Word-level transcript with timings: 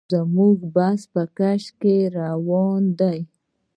زموږ 0.13 0.57
بس 0.75 1.01
په 1.13 1.23
کش 1.37 1.63
کې 1.81 1.95
روان 2.19 2.83
دی. 2.99 3.19